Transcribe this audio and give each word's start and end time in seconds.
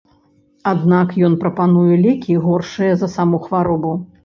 Аднак 0.71 1.13
ён 1.27 1.35
прапануе 1.43 1.93
лекі, 2.07 2.39
горшыя 2.49 2.91
за 3.05 3.13
саму 3.19 3.45
хваробу. 3.47 3.97